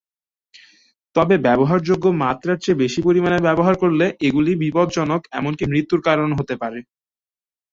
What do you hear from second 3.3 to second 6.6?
ব্যবহার করলে এগুলি বিপজ্জনক এমনকি মৃত্যুর কারণ হতে